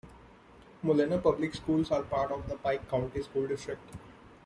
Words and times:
Molena 0.83 1.19
Public 1.21 1.53
Schools 1.53 1.91
are 1.91 2.01
part 2.01 2.31
of 2.31 2.49
the 2.49 2.55
Pike 2.55 2.89
County 2.89 3.21
School 3.21 3.45
District. 3.45 3.83